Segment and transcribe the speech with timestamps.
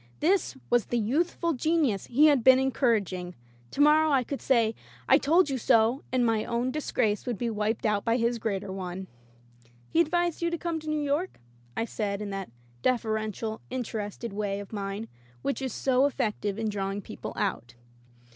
[0.19, 3.35] This was the youthful genius he had been encouraging!
[3.69, 4.73] To morrow I could say,
[5.07, 8.39] "I told you so," and my own dis grace would be wiped out by his
[8.39, 9.05] greater one.
[9.91, 11.39] "He advised you to come to New York?"
[11.77, 12.49] I said in that
[12.81, 15.07] deferential, interested way of mine
[15.43, 17.75] which is so effective in drawing people out.